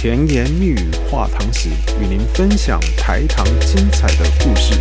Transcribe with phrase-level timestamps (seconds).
[0.00, 0.78] 甜言蜜语
[1.10, 1.68] 话糖史，
[2.00, 4.78] 与您分享台糖精彩的故事。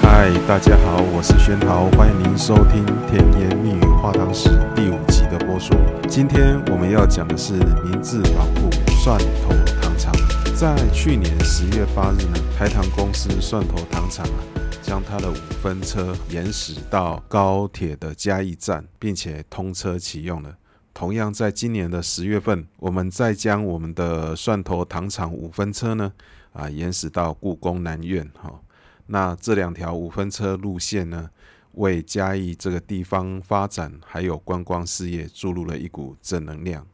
[0.00, 5.74] 嗨，大家好，我是轩豪，欢迎您收听《甜言蜜语话糖史》第五集的播出。
[6.08, 8.70] 今天我们要讲的是明治保护
[9.02, 9.52] 蒜头
[9.82, 10.14] 糖厂。
[10.54, 14.38] 在去年十月八日呢，台糖公司蒜头糖厂啊，
[14.80, 20.54] 将它的五分车延驶到高铁的嘉义站，并且通车启用了。
[20.94, 26.12] 同样，在今年的十月份，我们再将我们的蒜头糖厂五分车呢，
[26.52, 28.30] 啊，延驶到故宫南院。
[28.40, 28.60] 哈，
[29.08, 31.28] 那这两条五分车路线呢，
[31.72, 36.86] 为嘉义这个地方发展还有观光事业注入了一股正能量。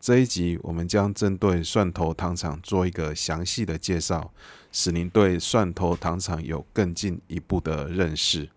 [0.00, 4.32] 这一集我们将针对蒜头糖厂做一个详细的介绍，
[4.72, 8.48] 使您对蒜头糖厂有更进一步的认识。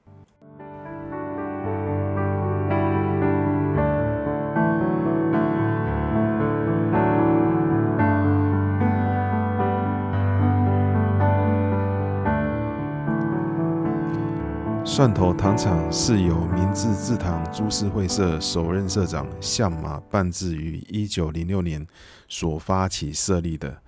[14.95, 21.85] 蒜头糖厂是由明治制糖株式会社首任社长相马半治于一九零六年
[22.29, 23.81] 所发起设立的。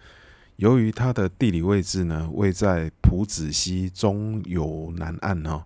[0.57, 5.63] 由于它的地理位置呢，位在浦子溪中游南岸哦，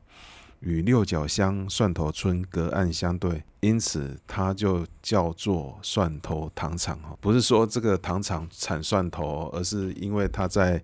[0.62, 7.16] 与六角乡蒜头村隔岸相对，因此它就叫做蒜头糖厂哈。
[7.20, 10.82] 不是说这个糖厂产蒜头，而是因为它在。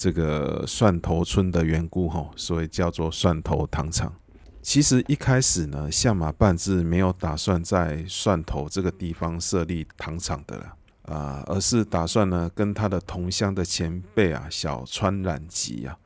[0.00, 4.14] 这个蒜头村的缘故，吼，所以叫做蒜头糖厂。
[4.62, 10.76] 其实一开始呢，下马半治没有打算在蒜头这个地方设立糖厂的了，
[11.12, 15.98] 啊，而是打算呢，跟他的同乡的前辈啊，小川染吉啊，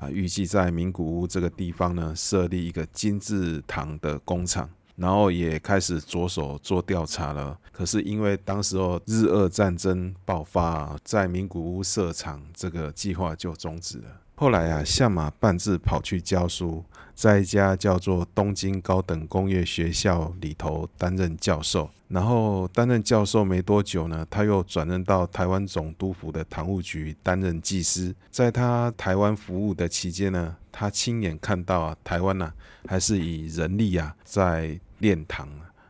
[0.00, 4.68] 啊，预计在名古屋这个地方呢，设立一个金字塔的工厂。
[4.96, 14.06] 然后也开始着手做调查了，可是因为当时候日俄战争爆发，在名古屋设厂这个计划就终止了。
[14.40, 21.90] 后来啊，相马半自跑去教书，在一家叫做东京高等工业学校里头担任教授。
[22.06, 28.14] 然后担任教授没多久呢，他又转任到台湾总督府的堂务局担任技师。
[28.30, 32.52] 在他台湾服务的期间呢，他亲眼看到啊，台湾呢
[32.86, 35.48] 还是以人力啊在炼糖，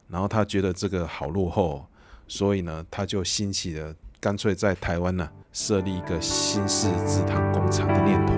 [0.08, 1.86] 然后他觉得这个好落后，
[2.26, 8.34] 所以呢，他就兴起了干脆在台湾呢设立一个新式制糖工厂的念头。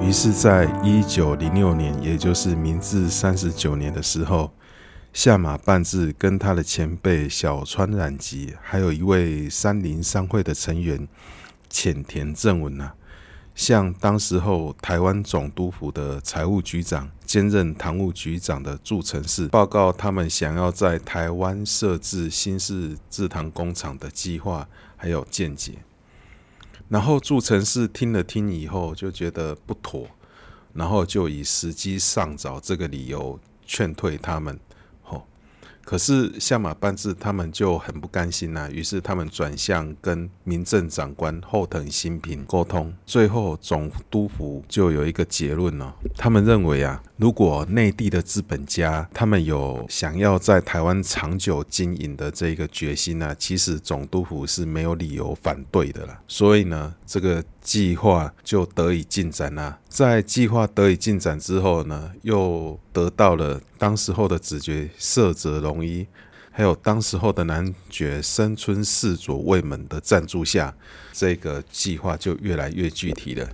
[0.00, 4.50] 于是，在一九零六年，也就是明治三十九年的时候。
[5.12, 11.06] 下马半治跟他的前辈小川染吉，还有一位三林商会的成员
[11.68, 12.94] 浅田正文呐、啊，
[13.54, 25.74] 向当时候台湾总督府的财务局长兼任堂务局长的祝成氏报告，他们想要在台湾设置新式制糖工厂的计划还有见解。
[26.88, 30.06] 然后祝成氏听了听以后，就觉得不妥，
[30.74, 34.58] 然后就以时机尚早这个理由劝退他们。
[35.84, 57.42] 可是相马半治他们就很不甘心呐、于是他们转向跟民政长官后藤新平沟通，最后总督府就有一个结论了、哦，他们认为啊，如果内地的资本家他们有想要在台湾长久经营的这个决心呢、其实总督府是没有理由反对的啦，所以呢，这个。
[57.62, 59.78] 计划就得以进展啦。
[59.88, 66.06] 在计划得以进展之后呢，又得到了当时候的子爵涩泽龙一，
[66.50, 70.74] 还有当时候的男爵山村侍佐卫门的赞助下，
[71.12, 73.48] 这个计划就越来越具体了。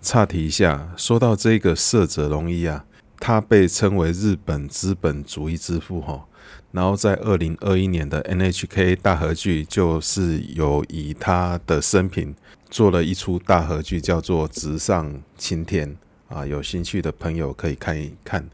[0.00, 2.84] 岔题一下，说到这个涩泽龙一啊，
[3.18, 6.26] 他被称为日本资本主义之父哈。
[6.72, 12.34] 然后在二零二一年的 NHK 大合剧，就是有以他的生平
[12.70, 15.96] 做了一出大合剧，叫做《直上青天》
[16.34, 18.48] 啊，有兴趣的朋友可以看一看。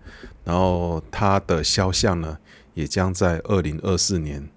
[0.44, 2.38] 然后他的肖像呢，
[2.74, 4.48] 也将在二零二四年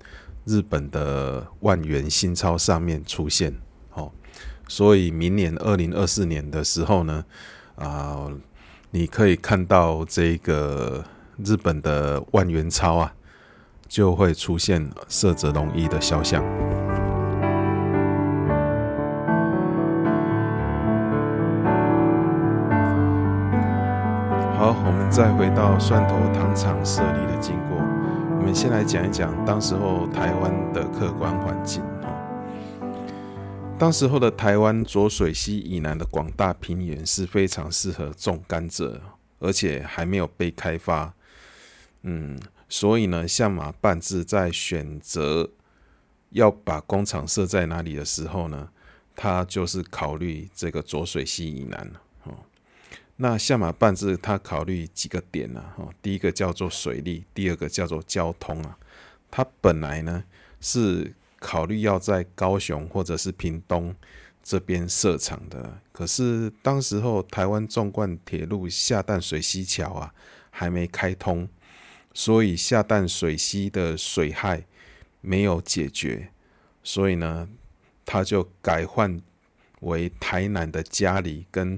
[0.46, 3.56] 日本的万元新钞上面出现。
[3.94, 4.12] 哦，
[4.68, 7.26] 所以明年二零二四年的时候呢，
[7.76, 8.30] 啊，
[8.92, 11.06] 你可以看到这个
[11.44, 13.14] 日本的万元钞啊。
[13.86, 16.44] 就会出现色泽龙一的肖像。
[25.16, 27.78] 再回到蒜头糖厂设立的经过。
[27.78, 31.84] 我们先来讲一讲当时候台湾的客观环境。
[33.78, 39.00] 当时候的台湾浊水溪以南的广大平原是非常适合种甘蔗，
[39.38, 41.14] 而且还没有被开发。
[42.02, 45.48] 嗯，所以呢，象马半治在选择
[46.32, 48.70] 要把工厂设在哪里的时候呢，
[49.16, 51.92] 他就是考虑这个浊水溪以南。
[53.16, 55.64] 那下马半治他考虑几个点呢？
[55.78, 58.78] 哦，第一个叫做水利，第二个叫做交通啊。
[59.30, 60.24] 他本来呢
[60.62, 61.14] 是。
[61.46, 63.94] 考虑要在高雄或者是屏东
[64.42, 70.14] 这边设厂的，可是当时候台湾纵贯铁路下淡水溪桥啊
[70.50, 71.50] 还没开通，
[72.14, 74.64] 所以下淡水溪的水害
[75.20, 76.30] 没有解决，
[76.82, 77.50] 所以呢
[78.06, 79.22] 他就改换
[79.82, 81.78] 为台南的嘉里跟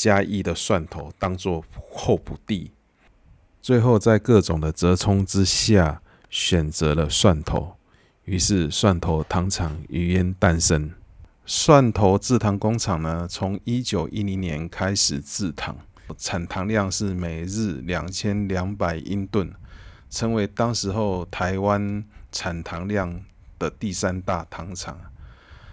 [0.00, 1.62] 加一的蒜头当做
[1.92, 2.72] 候补地，
[3.60, 6.00] 最后在各种的折冲之下
[6.30, 7.76] 选择了蒜头。
[8.24, 10.90] 于是蒜头糖厂于焉诞生。
[11.44, 15.76] 蒜头制糖工厂呢，从一九一零年开始制糖，
[16.16, 19.52] 产糖量是每日两千两百英吨，
[20.08, 22.02] 成为当时候台湾
[22.32, 23.22] 产糖量
[23.58, 24.98] 的第三大糖厂。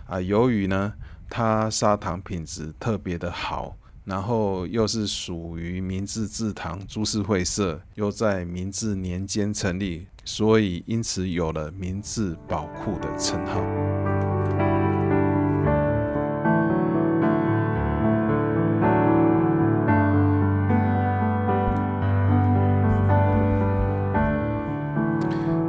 [0.05, 0.95] 啊，由于呢，
[1.29, 3.76] 它砂糖品质特别的好。
[4.07, 13.61] 然后又是属于明治制糖株式会社，又在明治年间成立，所以因此有了“明治宝库”的称号。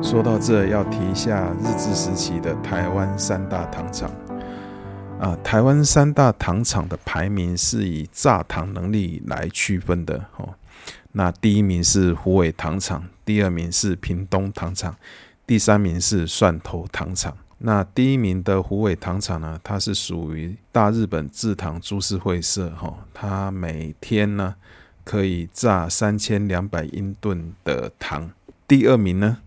[0.00, 4.08] 说到这，要提一下日治时期的台湾三大糖厂。
[5.20, 10.54] 啊，台湾三大糖厂的排名是以榨糖能力来区分的哦。
[11.12, 14.94] 那第一名是虎尾糖厂，第二名是屏东糖厂，
[15.44, 17.36] 第三名是蒜头糖厂。
[17.58, 24.54] 那第一名的虎尾糖厂呢，它是属于大日本制糖株式会社哈，它每天呢
[25.02, 28.30] 可以榨三千两百英吨的糖。
[28.68, 29.38] 第二名呢？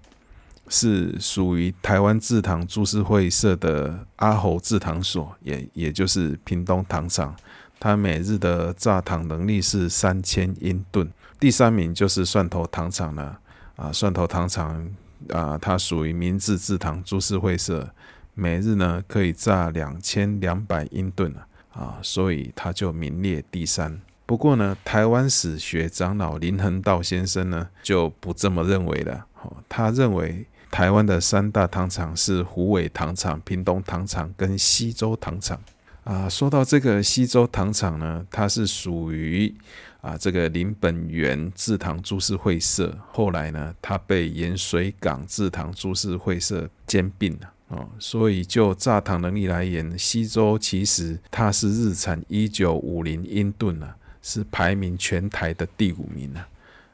[0.73, 7.35] 是属于台湾制糖株式会社的阿猴制糖所，也也就是屏东糖厂，
[7.77, 11.11] 它每日的榨糖能力是三千英吨。
[11.37, 13.37] 第三名就是蒜头糖厂了，
[13.75, 14.89] 啊，蒜头糖厂
[15.33, 17.93] 啊，它属于明治制糖株式会社，
[18.33, 21.35] 每日呢可以榨两千两百英吨
[21.73, 23.99] 啊，所以它就名列第三。
[24.25, 29.25] 不过呢，台湾史学长老林恒道先生呢就不这么认为了，
[29.67, 30.45] 他认为。
[30.71, 35.61] 台湾的三大糖厂是虎尾糖厂、屏东糖厂跟西州糖厂
[36.05, 36.29] 啊。
[36.29, 39.53] 说到这个溪州糖厂呢，它是属于
[39.99, 47.89] 啊这个林本源制糖株式会社，后来呢，它被盐水港制糖株式会社兼并了哦。
[47.99, 56.41] 所以就榨糖能力来言，西州其实它是日产一九五零英吨呢，是排名全台的第五名呢。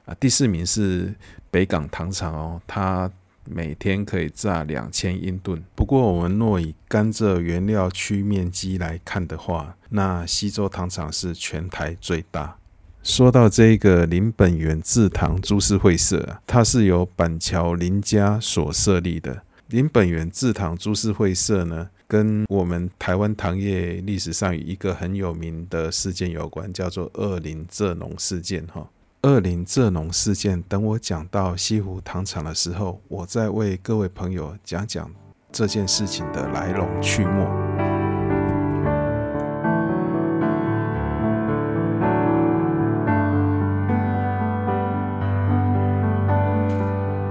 [0.05, 1.13] 啊，第四名是
[1.51, 3.09] 北港糖厂哦，它。
[3.49, 5.63] 每天可以榨两千英吨。
[5.75, 12.57] 不过，我们若以甘蔗原料区面积来看的话，那西洲糖厂是全台最大。
[13.03, 19.43] 说到这个林本源制糖株式会社，它是由板桥林家所设立的。
[19.67, 28.89] 林本源制糖株式会社呢，跟我们台湾糖业历史上一个很有名的事件有关，叫做二林蔗农事件，哈。
[29.27, 35.11] 二林蔗农事件，等我讲到西湖糖厂的时候，我再为各位朋友讲讲
[35.51, 37.45] 这件事情的来龙去脉。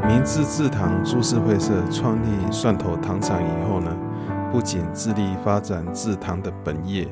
[0.07, 3.97] 明治制糖株式会社创立蒜头糖厂以后呢，
[4.53, 7.09] 不仅致力发展制糖的本业。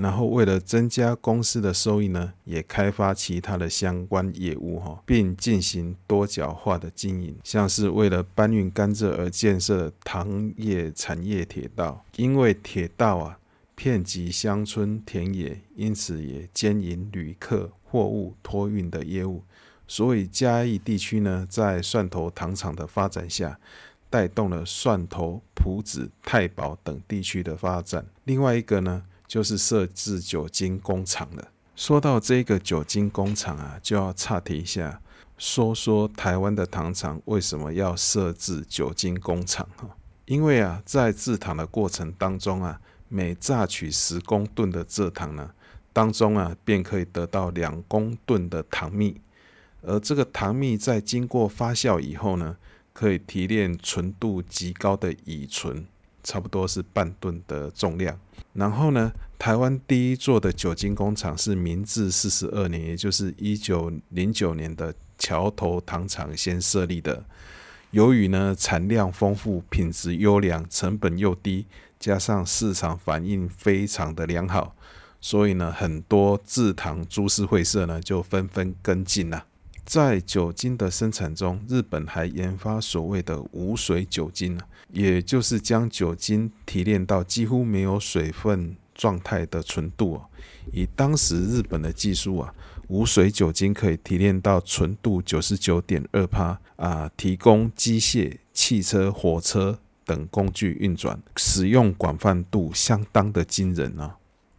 [0.00, 13.38] 然后为了增加公司的收益呢，也开发其他的相关业务哈，并进行多角化的经营，像是为了搬运甘蔗而建设糖业产业铁道，因为铁道啊
[13.74, 19.42] 遍及乡村田野，因此也兼营旅客货物托运的业务。
[19.86, 23.58] 所以嘉义地区呢，在蒜头糖厂的发展下，
[24.10, 28.04] 带动了蒜头、朴子、太保等地区的发展。
[28.24, 31.48] 另外一个呢，就是设置酒精工厂了。
[31.76, 35.00] 说到这个酒精工厂啊，就要岔题一下，
[35.36, 39.88] 说说台湾的糖厂为什么要设置酒精工厂哈？
[40.24, 45.50] 因为啊，在制糖的过程当中啊，每榨取十公吨的蔗糖呢，
[45.92, 49.20] 当中啊，便可以得到两公吨的糖蜜，
[49.82, 52.56] 而这个糖蜜在经过发酵以后呢，
[52.92, 55.86] 可以提炼纯度极高的乙醇。
[56.22, 58.18] 差不多是半吨的重量。
[58.54, 67.24] 然后呢，台湾第一座的酒精工厂是明治四十二年，也就是一九零九年的桥头糖厂先设立的。
[67.90, 71.66] 由于呢产量丰富、品质优良、成本又低，
[71.98, 74.74] 加上市场反应非常的良好，
[75.20, 79.46] 所以呢很多制糖株式会社呢就纷纷跟进了。
[79.88, 84.60] 在酒精的生产中，日本还研发所谓的无水酒精，
[84.92, 90.20] 也就是将酒精提炼到几乎没有水分状态的纯度。
[90.74, 92.54] 以当时日本的技术啊，
[92.88, 104.17] 无水酒精可以提炼到纯度九十九点二帕啊，提供机械、汽车、火车等工具运转，使用广泛度相当的惊人啊。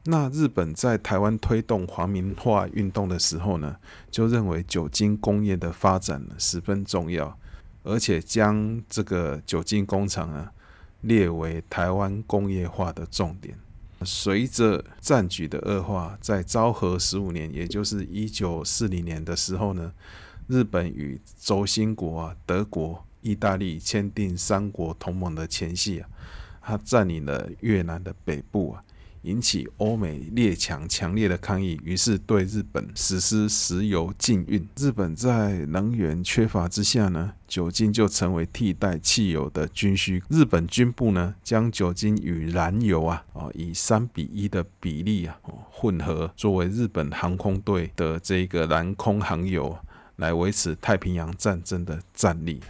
[0.10, 3.76] 那日本在台湾推动皇民化运动的时候呢，
[4.10, 7.38] 就认为酒精工业的发展十分重要，
[7.84, 10.52] 而且将这个酒精工厂啊
[11.02, 13.56] 列为台湾工业化的重点。
[14.04, 19.94] 随着战局的恶化，在昭和十五年，也就是一九四零年的时候呢，
[20.48, 26.10] 日本与轴心国啊德国、意大利签订三国同盟的前夕啊，
[26.62, 28.84] 他占领了越南的北部啊。
[29.24, 34.68] 引起欧美列强强烈的抗议，于是对日本实施石油禁运。
[34.78, 40.24] 日本在能源缺乏之下呢，酒精就成为替代汽油的军需。
[40.30, 45.38] 日本军部呢，将酒精与燃油啊，哦，以三比一的比例啊，
[45.70, 49.78] 混合，作为日本航空队的这个蓝空航油，
[50.16, 52.62] 来维持太平洋战争的战力。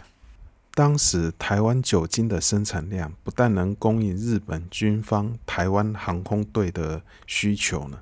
[0.80, 7.98] 当时台湾酒精的生产量不但能供应日本军方台湾航空队的需求呢，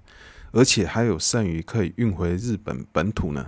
[0.52, 3.44] 而且还有剩余可以运回日本本土呢。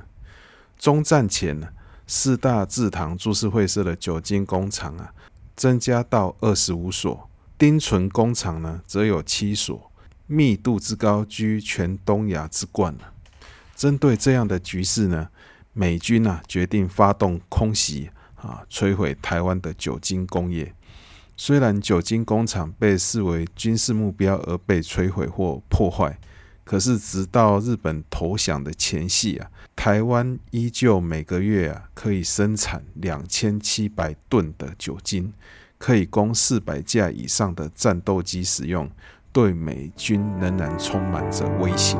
[0.76, 1.68] 中战前呢，
[2.08, 5.14] 四大制糖株式会社的酒精工厂啊，
[5.54, 9.92] 增加到二十五所，丁醇工厂呢则有七所，
[10.26, 12.92] 密度之高居全东亚之冠。
[13.76, 15.28] 针对这样的局势呢，
[15.72, 18.10] 美军啊决定发动空袭。
[18.42, 18.62] 啊！
[18.70, 20.74] 摧毁台湾的酒精工业。
[21.36, 26.18] 虽然酒精工厂被视为军事目标而被摧毁或破坏，
[26.64, 35.32] 可是直到日本投降的前夕啊，台湾依旧每个月啊可以生产两千七百吨的酒精，
[35.78, 38.90] 可以供四百架以上的战斗机使用，
[39.32, 41.96] 对美军仍然充满着威胁。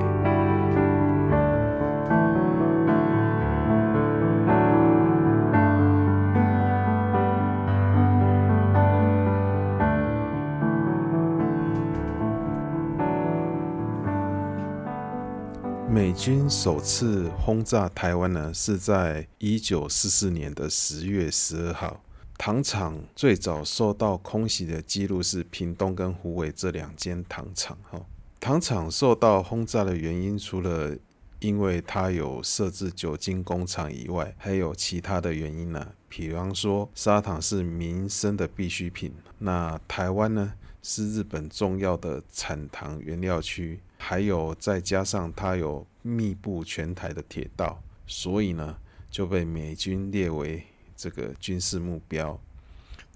[16.51, 22.03] 首次轰炸台湾呢，是在一九四四年的十月十二号。
[22.37, 27.79] 糖厂最早受到空袭的记录是屏东跟虎尾这两间糖厂。
[27.89, 28.05] 哈，
[28.41, 30.97] 糖厂受到轰炸的原因，除了
[31.39, 35.87] 因为它有设置酒精工厂以外，还有其他的原因呢。
[36.09, 39.15] 比方说，砂糖是民生的必需品。
[39.39, 40.53] 那台湾呢，
[40.83, 43.79] 是日本重要的产糖原料区。
[44.03, 48.79] 还有再加上它有密布全台的铁道，所以呢
[49.11, 50.65] 就被美军列为
[50.97, 52.41] 这个军事目标。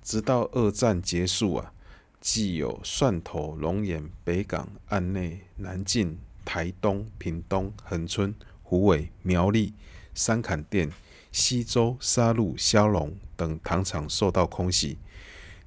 [0.03, 1.73] 直到二战结束啊，
[2.21, 9.73] 既有蒜头、龙岩、北港、岸内、南靖、台东、屏东、恒春、虎尾、苗栗、
[10.15, 10.93] 三坎店、
[11.33, 14.99] 西周、沙鹿、萧龙等糖厂受到空袭，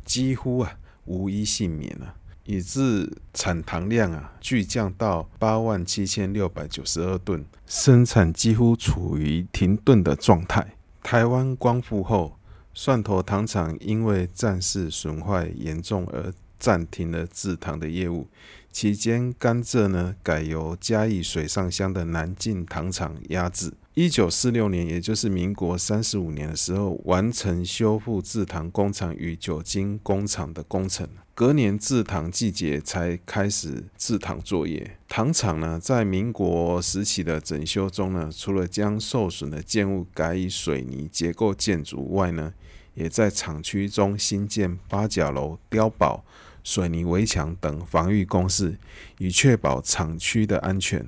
[0.06, 2.16] 几乎啊无一幸免啊。
[2.48, 10.76] 以致产糖量啊巨降到八万七千六百九十二吨，生产几乎处于停顿的状态。
[11.04, 12.40] 台湾光复后，
[12.74, 18.28] 蒜头糖厂因为战事损坏严重而暂停了制糖的业务。
[18.72, 23.74] 期间，甘蔗呢改由嘉义水上乡的南靖糖厂压制。
[23.96, 31.10] 一九四六年，也就是民国三十五年的时候，完成修复制糖工厂与酒精工厂的工程。
[31.38, 34.98] 隔年制糖季节才开始制糖作业。
[35.08, 42.56] 糖厂呢，在民国时期的整修中呢，除了将受损的建物改以水泥结构建筑外呢，
[42.96, 46.26] 也在厂区中新建八角楼、碉堡、
[46.64, 48.80] 水泥围墙等防御工事，
[49.20, 51.06] 以确保厂区的安全。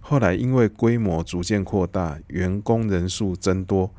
[0.00, 3.92] 后来因为规模逐渐扩大，员工人数增多，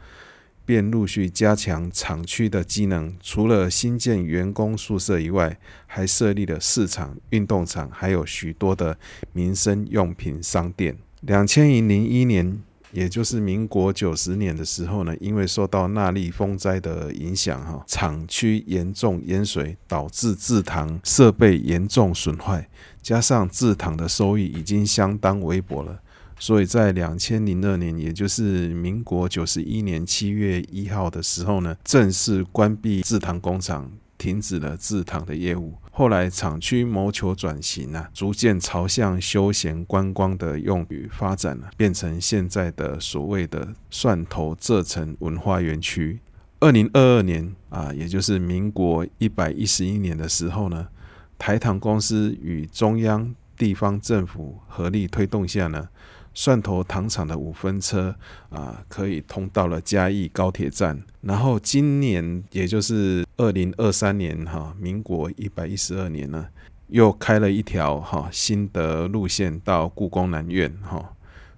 [0.69, 3.11] 便陆续加强厂区的机能。
[3.23, 5.57] 除了新建员工宿舍以外，
[5.87, 8.95] 还设立了市场、运动场，还有许多的
[9.33, 10.95] 民生用品商店。
[11.21, 12.61] 两千零一年
[12.91, 22.69] 也就是民国九十年的时候呢，因为受到纳莉风灾的影响，哈，厂区严重淹水，导致制糖设备严重损坏，
[23.01, 25.99] 加上制糖的收益已经相当微薄了，
[26.39, 33.91] 所以在两千零二年，也就是民国九十一年七月一号的时候呢，正式关闭制糖工厂。
[34.19, 46.19] 停止了制糖的业务，后来厂区谋求转型啊，逐渐朝向休闲观光的用语发展了，变成现在的所谓的蒜头蔗埕文化园区。
[46.59, 50.89] 二零二二年啊，也就是民国一百一十一年的时候呢，
[51.37, 55.87] 台糖公司与中央地方政府合力推动下呢。
[56.33, 58.15] 蒜头糖厂的五分车
[58.49, 61.01] 啊，可以通到了嘉义高铁站。
[61.21, 66.47] 然后今年，也就是二零二三年哈，民国一百一十二年呢，
[66.87, 71.13] 又开了一条哈新的路线到故宫南院哈。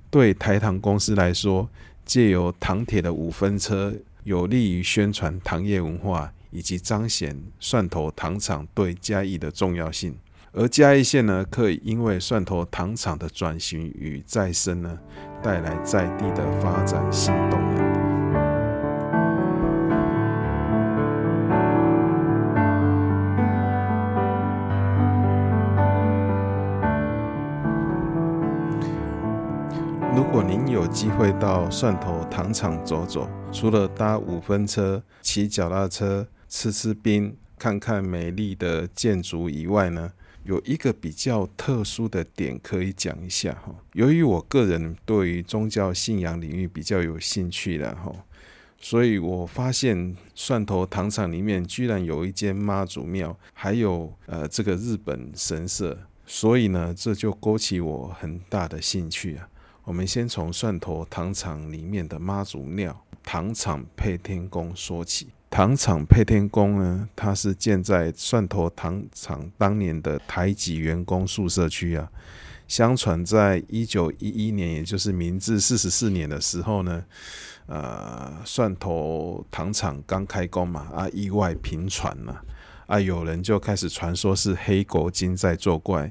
[0.10, 1.70] 对台糖公司来说，
[2.04, 10.18] 借由糖铁的五分车，有利于宣传糖业文化，以及彰显蒜头糖厂对嘉义的重要性。
[10.54, 15.00] 而嘉义县呢，可以因为蒜头糖厂的转型与再生呢，
[15.42, 17.82] 带来在地的发展新动能。
[30.14, 40.12] 如果您有机会到蒜头糖厂走走，除了搭五分车、骑脚踏车、吃吃冰、看看美丽的建筑以外呢，
[40.44, 43.76] 有一个比较特殊的点可以讲一下哈。
[43.94, 48.12] 由于我个人对于宗教信仰领域比较有兴趣的哈，
[48.80, 59.48] 所以我发现蒜头糖厂里面居然有一间妈祖庙，还有呃这个日本神社，所以呢这就勾起我很大的兴趣啊。
[59.84, 65.28] 我们先从蒜头糖厂里面的妈祖庙糖厂配天宫说起。
[65.52, 72.10] 糖厂配天宫呢，它是建在蒜头糖厂当年的台籍员工宿舍区啊。
[72.70, 77.04] 相传在一九一一年，也就是明治四十四年的时候呢，
[77.66, 82.42] 呃，蒜头糖厂刚开工嘛，啊，意外频传了，
[82.88, 86.10] 啊，有人就开始传说是黑狗精在作怪，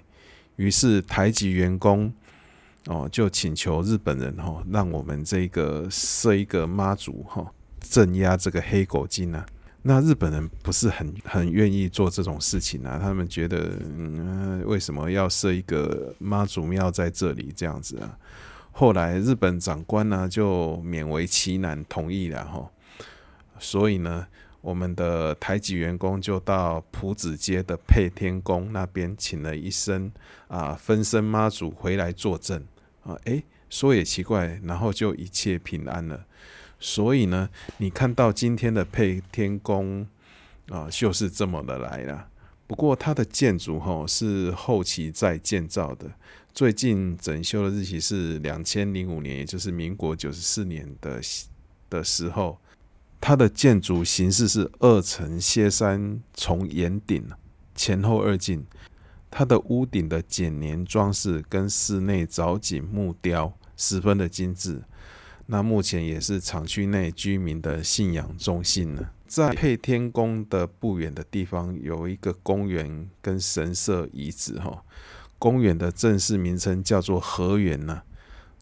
[0.57, 2.13] 于是台籍员工
[2.89, 7.51] 哦就请求日本人哦，让我们这个设一个妈祖哈。
[7.81, 9.45] 镇压这个黑狗精啊，
[9.83, 18.19] 那日本人不是很很愿意做这种事情啊，他们觉得，嗯，为什么要设一个妈祖庙在这里这样子啊？
[18.73, 22.71] 后来日本长官呢就勉为其难同意了哈，
[23.59, 24.27] 所以呢，
[24.61, 30.13] 我们的台籍员工就到朴子街的配天宫那边请了一身
[30.47, 32.65] 啊分身妈祖回来坐镇
[33.03, 36.25] 啊，诶，说也奇怪，然后就一切平安了。
[36.81, 40.07] 所以呢，你看到今天的配天宫
[40.71, 42.27] 啊，就是这么的来了。
[42.67, 46.11] 不过它的建筑哈是后期再建造的，
[46.53, 51.21] 最近整修的日期是两千零五年，也就是民国九十四年的
[51.89, 52.59] 的时候。
[53.23, 57.23] 它的建筑形式是二层歇山重檐顶，
[57.75, 58.65] 前后二进。
[59.31, 64.83] 它的屋顶的剪黏装饰跟室内藻井木雕十分的精致。
[65.53, 69.11] 那目前也是厂区内居民的信仰中心呢。
[69.27, 74.85] 在配天宫的不远的地方，有一个公园跟神社遗址哈。
[75.41, 78.03] 公园的正式名称叫做河园呢。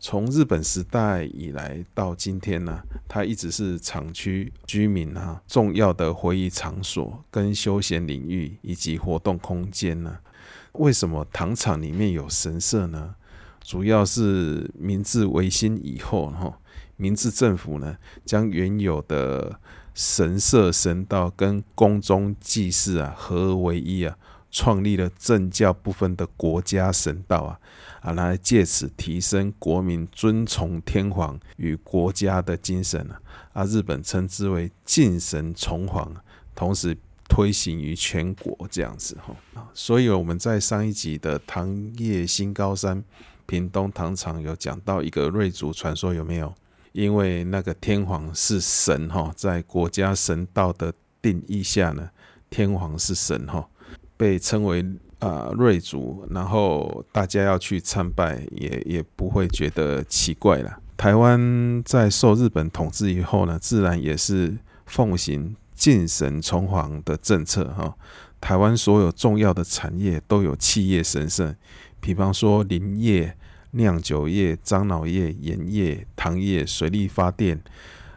[0.01, 10.21] 从日本时代以来到今天呢，它一直是厂区居民哈重要的回忆场所跟休闲领域以及活动空间呢。
[10.73, 13.17] 为什么糖厂里面有神社呢？
[13.61, 16.59] 主要是明治维新以后哈。
[16.99, 19.59] 明治政府呢，将原有的
[19.95, 24.19] 神社神道跟宫中祭祀啊合而为一啊，
[24.51, 27.61] 创立了政教不分的国家神道啊
[28.01, 33.21] 啊，来借此提升国民尊崇天皇与国家的精神啊
[33.53, 36.13] 啊，日本称之为敬神崇皇，
[36.55, 36.97] 同时
[37.29, 39.69] 推行于全国这样子哈。
[39.73, 43.05] 所以我们在上一集的唐业新高山
[43.47, 46.53] 屏东糖厂有讲到一个瑞族传说，有没有？
[46.93, 52.11] 因为那个天皇是神哈，在国家神道的定义下呢，
[52.51, 53.69] 天皇是神哈，
[54.17, 54.85] 被称为
[55.19, 60.79] 啊瑞族，然后大家要去参拜，也也不会觉得奇怪了。
[60.97, 67.95] 台湾在受日本统治以后呢，自然也是奉行敬神崇皇的政策哈。
[68.41, 71.55] 台湾所有重要的产业都有企业神圣，
[72.01, 73.37] 比方说林业、
[73.73, 77.63] 酿酒业、樟脑业、盐业、糖业、水力发电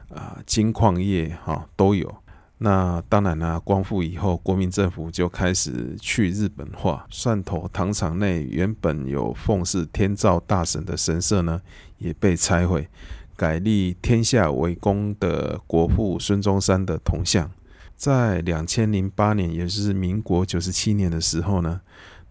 [0.10, 2.16] 啊、金矿业哈、都有。
[2.64, 11.60] 那当然呢，光复以后，国民政府就开始去日本化，蒜头糖厂内原本有奉祀天照大神的神社呢，
[11.98, 12.88] 也被拆毁，
[13.36, 17.50] 改立天下为公的国父孙中山的铜像。
[17.96, 21.82] 在两千零八年，也就是民国九十七年的时候呢，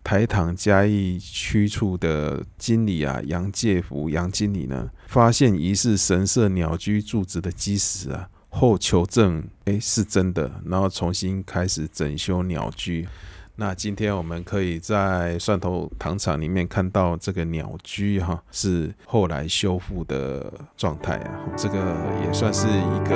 [0.02, 8.28] 台糖嘉义区处的经理啊，杨介福杨经理呢，发现疑似神社鸟居柱子的基石啊。
[8.52, 13.06] 后求证，哎，是真的，然后重新开始整修鸟居。
[13.54, 21.38] 那今天我们可以在蒜头糖厂里面看到这个鸟居，哈，是后来修复的状态啊。
[21.56, 21.78] 这个
[22.24, 23.14] 也算是一个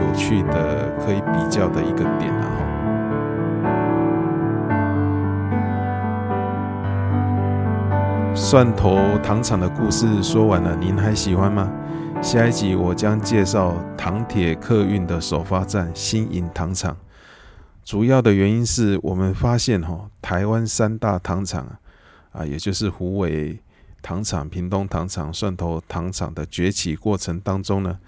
[0.00, 2.69] 有趣的可以比较的一个点啊。
[8.32, 11.70] 蒜头糖厂的故事说完了，您还喜欢吗？
[12.22, 16.96] 下一集我将介绍糖铁客运的首发站新营糖厂。
[17.84, 21.78] 主要的原因是我们发现哈，台湾三大糖厂
[22.30, 23.58] 啊，也就是虎尾
[24.00, 27.98] 糖厂、屏东糖厂、蒜头糖厂的崛起过程当中呢，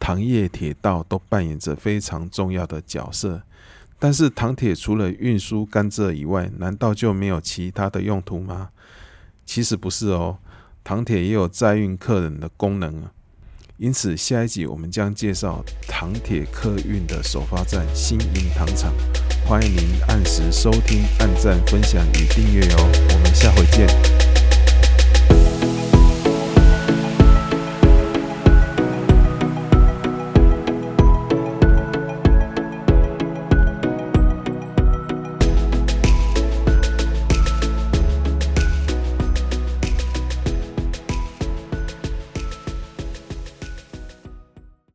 [0.00, 3.42] 糖业铁道都扮演着非常重要的角色。
[4.00, 8.70] 但是糖铁除了运输甘蔗以外，难道就没有其他的用途吗？
[9.48, 10.36] 其实不是哦，
[10.84, 13.10] 糖铁也有载运客人的功能啊。
[13.78, 18.92] 因此，下一集我们将介绍糖铁客运的首发站新营糖厂。
[19.46, 22.90] 欢迎您按时收听、按赞、分享与订阅哦。
[23.14, 24.27] 我们下回见。